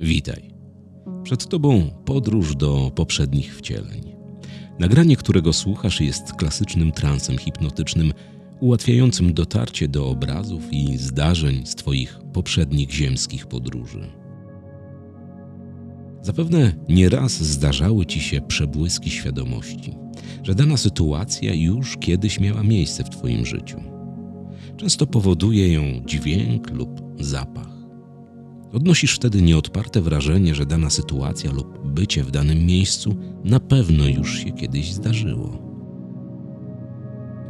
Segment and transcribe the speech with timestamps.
[0.00, 0.50] Witaj.
[1.22, 4.16] Przed Tobą podróż do poprzednich wcieleń.
[4.78, 8.12] Nagranie, którego słuchasz, jest klasycznym transem hipnotycznym,
[8.60, 14.10] ułatwiającym dotarcie do obrazów i zdarzeń z Twoich poprzednich ziemskich podróży.
[16.22, 19.94] Zapewne nieraz zdarzały Ci się przebłyski świadomości,
[20.42, 23.80] że dana sytuacja już kiedyś miała miejsce w Twoim życiu.
[24.76, 27.69] Często powoduje ją dźwięk lub zapach.
[28.72, 34.38] Odnosisz wtedy nieodparte wrażenie, że dana sytuacja lub bycie w danym miejscu na pewno już
[34.38, 35.70] się kiedyś zdarzyło.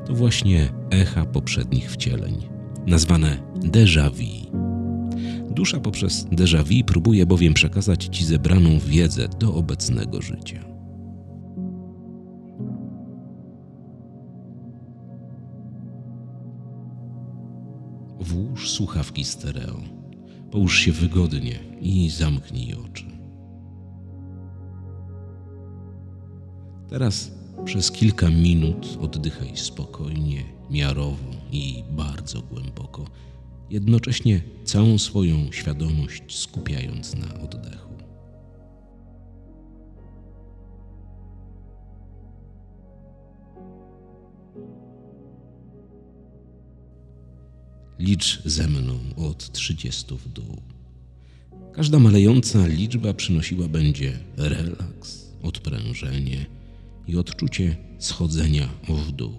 [0.06, 2.48] To właśnie echa poprzednich wcieleń,
[2.87, 4.51] nazwane déjà vu.
[5.51, 10.65] Dusza poprzez déjà vu próbuje bowiem przekazać ci zebraną wiedzę do obecnego życia.
[18.21, 20.00] Włóż słuchawki stereo.
[20.51, 23.05] Połóż się wygodnie i zamknij oczy.
[26.88, 27.30] Teraz
[27.65, 33.05] przez kilka minut oddychaj spokojnie, miarowo i bardzo głęboko,
[33.71, 37.91] jednocześnie całą swoją świadomość skupiając na oddechu.
[48.01, 50.56] Licz ze mną od 30 w dół.
[51.73, 56.46] Każda malejąca liczba przynosiła będzie relaks, odprężenie
[57.06, 59.32] i odczucie schodzenia w dół.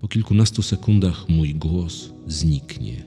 [0.00, 3.04] Po kilkunastu sekundach mój głos zniknie.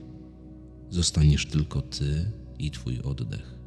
[0.90, 3.58] Zostaniesz tylko ty i twój oddech.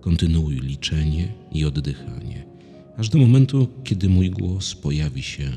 [0.00, 2.53] Kontynuuj liczenie i oddychanie
[2.98, 5.50] aż do momentu, kiedy mój głos pojawi się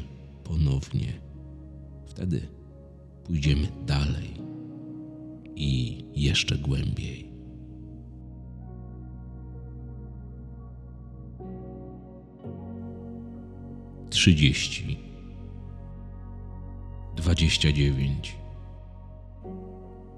[0.44, 1.14] ponownie.
[2.06, 2.48] Wtedy
[3.24, 4.30] pójdziemy dalej
[5.56, 7.28] i jeszcze głębiej.
[14.10, 14.98] Trzydzieści,
[17.16, 18.36] dwadzieścia dziewięć,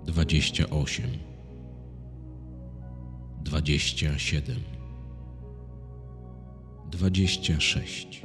[0.06, 1.10] dwadzieścia osiem,
[3.44, 4.79] dwadzieścia siedem
[6.92, 8.22] dwadzieścia sześć,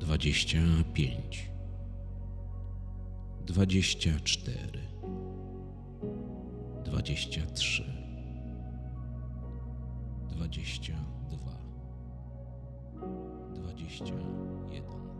[0.00, 0.60] dwadzieścia
[0.94, 1.50] pięć,
[3.46, 4.80] dwadzieścia cztery,
[6.84, 7.84] dwadzieścia trzy,
[10.30, 10.94] dwadzieścia
[11.30, 11.58] dwa,
[13.54, 14.14] dwadzieścia
[14.72, 15.15] jeden.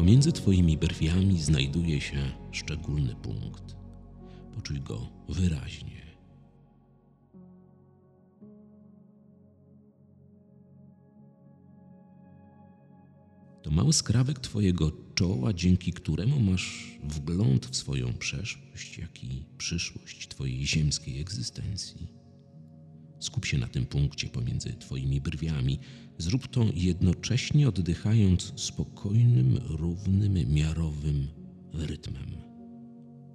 [0.00, 3.76] Pomiędzy Twoimi brwiami znajduje się szczególny punkt.
[4.54, 6.16] Poczuj go wyraźnie.
[13.62, 20.28] To mały skrawek Twojego czoła, dzięki któremu masz wgląd w swoją przeszłość, jak i przyszłość
[20.28, 22.19] Twojej ziemskiej egzystencji.
[23.20, 25.78] Skup się na tym punkcie pomiędzy Twoimi brwiami.
[26.18, 31.28] Zrób to jednocześnie oddychając spokojnym, równym, miarowym
[31.72, 32.36] rytmem.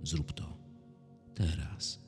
[0.03, 0.57] Zrób to
[1.35, 2.05] teraz.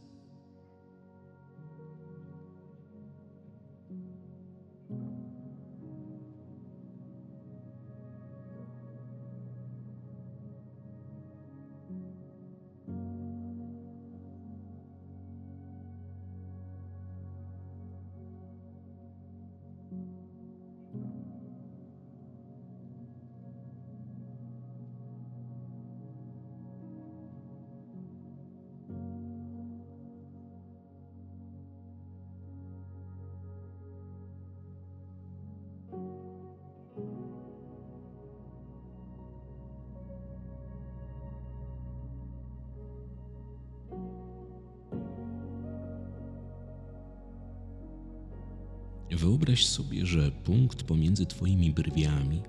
[49.18, 52.42] Wyobraź sobie, że punkt pomiędzy Twoimi brwiami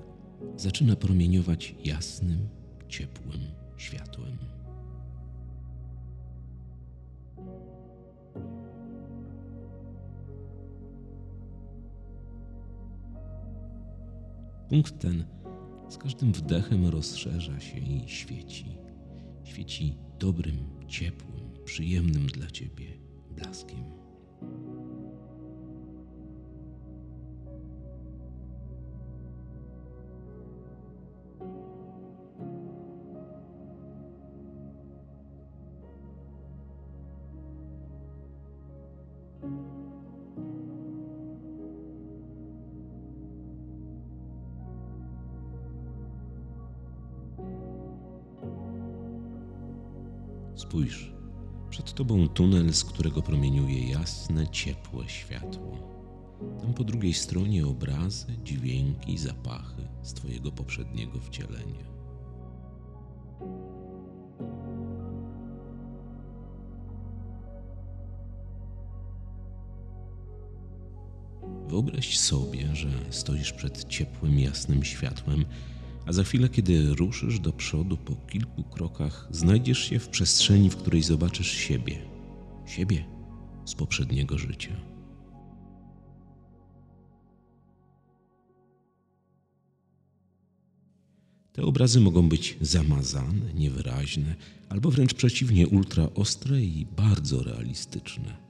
[0.57, 2.49] zaczyna promieniować jasnym,
[2.89, 3.41] ciepłym
[3.77, 4.39] światłem.
[14.69, 15.25] Punkt ten
[15.89, 18.79] z każdym wdechem rozszerza się i świeci.
[19.45, 22.87] Świeci dobrym, ciepłym, przyjemnym dla Ciebie
[23.31, 23.85] blaskiem.
[50.59, 51.13] Spójrz,
[51.71, 55.79] przed tobą tunel, z którego promieniuje jasne, ciepłe światło.
[56.61, 61.89] Tam po drugiej stronie obrazy, dźwięki, zapachy z twojego poprzedniego wcielenia.
[71.69, 75.45] Wyobraź sobie, że stoisz przed ciepłym, jasnym światłem
[76.09, 80.77] a za chwilę, kiedy ruszysz do przodu po kilku krokach, znajdziesz się w przestrzeni, w
[80.77, 81.99] której zobaczysz siebie,
[82.67, 83.05] siebie
[83.65, 84.77] z poprzedniego życia.
[91.53, 94.35] Te obrazy mogą być zamazane, niewyraźne,
[94.69, 98.48] albo wręcz przeciwnie, ultra ostre i bardzo realistyczne.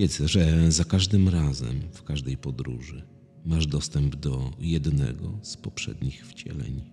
[0.00, 3.02] Wiedz, że za każdym razem, w każdej podróży,
[3.44, 6.90] masz dostęp do jednego z poprzednich wcieleń.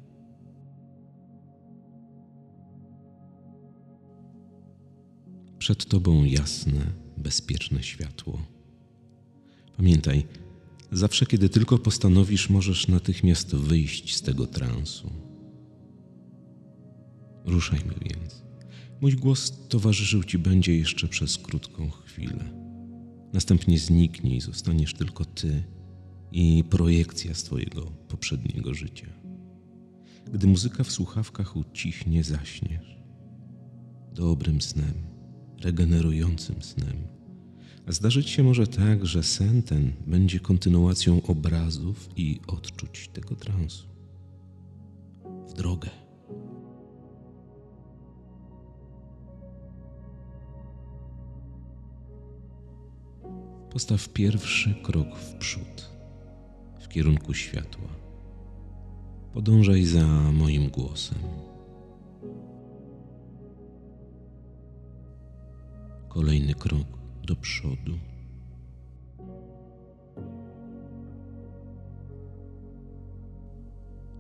[5.57, 8.41] Przed tobą jasne, bezpieczne światło.
[9.77, 10.25] Pamiętaj,
[10.91, 15.09] zawsze kiedy tylko postanowisz, możesz natychmiast wyjść z tego transu.
[17.45, 18.43] Ruszajmy więc.
[19.01, 22.66] Mój głos towarzyszył ci będzie jeszcze przez krótką chwilę.
[23.37, 25.63] Następnie zniknie i zostaniesz tylko ty
[26.31, 29.07] i projekcja z twojego poprzedniego życia.
[30.33, 32.97] Gdy muzyka w słuchawkach ucichnie, zaśniesz.
[34.13, 34.93] Dobrym snem,
[35.61, 37.07] regenerującym snem.
[37.87, 43.87] A zdarzyć się może tak, że sen ten będzie kontynuacją obrazów i odczuć tego transu.
[45.49, 46.06] W drogę.
[53.77, 55.89] Postaw pierwszy krok w przód,
[56.79, 57.89] w kierunku światła.
[59.33, 61.17] Podążaj za moim głosem.
[66.09, 66.87] Kolejny krok
[67.23, 67.97] do przodu.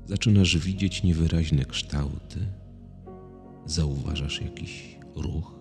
[0.05, 2.39] Zaczynasz widzieć niewyraźne kształty,
[3.65, 5.56] zauważasz jakiś ruch.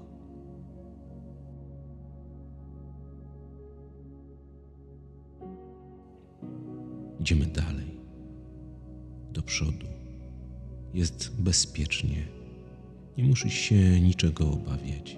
[7.27, 8.01] Idziemy dalej,
[9.33, 9.87] do przodu.
[10.95, 12.27] Jest bezpiecznie,
[13.19, 15.17] nie musisz się niczego obawiać.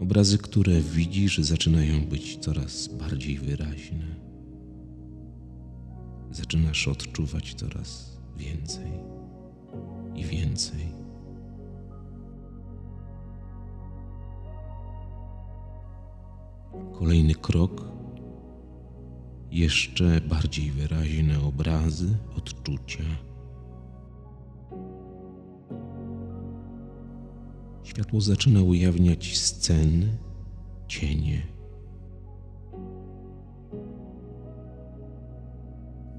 [0.00, 4.16] Obrazy, które widzisz, zaczynają być coraz bardziej wyraźne.
[6.30, 8.92] Zaczynasz odczuwać coraz więcej
[10.14, 11.05] i więcej.
[16.98, 17.84] Kolejny krok,
[19.50, 23.04] jeszcze bardziej wyraźne obrazy, odczucia.
[27.82, 30.18] Światło zaczyna ujawniać sceny,
[30.88, 31.42] cienie.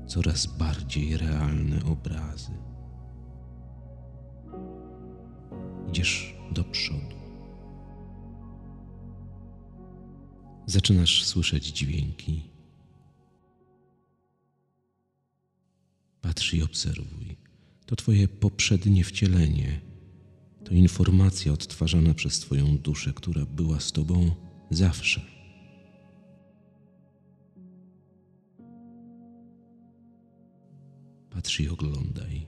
[0.07, 2.51] Coraz bardziej realne obrazy.
[5.89, 7.26] Idziesz do przodu.
[10.67, 12.41] Zaczynasz słyszeć dźwięki.
[16.21, 17.37] Patrz i obserwuj.
[17.85, 19.81] To Twoje poprzednie wcielenie
[20.65, 24.31] to informacja odtwarzana przez Twoją duszę, która była z Tobą
[24.69, 25.21] zawsze.
[31.29, 32.47] Patrz i oglądaj.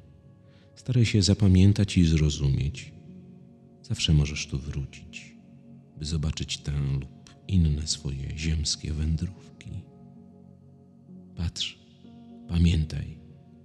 [0.76, 2.94] Staraj się zapamiętać i zrozumieć.
[3.82, 5.36] Zawsze możesz tu wrócić,
[5.98, 7.19] by zobaczyć tę lub
[7.50, 9.70] inne swoje ziemskie wędrówki.
[11.36, 11.80] Patrz,
[12.48, 13.18] pamiętaj,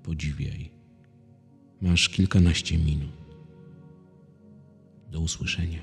[0.02, 0.70] podziwiaj.
[1.80, 3.10] Masz kilkanaście minut.
[5.10, 5.82] Do usłyszenia.